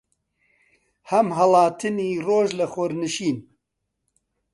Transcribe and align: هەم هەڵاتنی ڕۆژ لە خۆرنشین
هەم 1.09 1.27
هەڵاتنی 1.37 2.11
ڕۆژ 2.27 2.47
لە 2.59 2.65
خۆرنشین 2.73 3.37